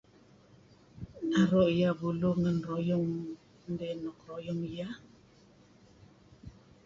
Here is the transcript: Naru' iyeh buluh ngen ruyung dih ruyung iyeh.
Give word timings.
Naru' 1.29 1.65
iyeh 1.73 1.93
buluh 1.99 2.35
ngen 2.41 2.57
ruyung 2.67 3.09
dih 3.77 3.95
ruyung 4.25 4.61
iyeh. 4.71 4.93